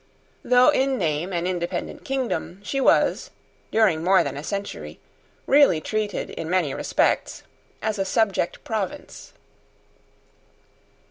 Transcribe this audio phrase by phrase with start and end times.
[0.43, 3.29] Though in name an independent kingdom, she was,
[3.69, 4.99] during more than a century,
[5.45, 7.43] really treated, in many respects,
[7.83, 9.33] as a subject province.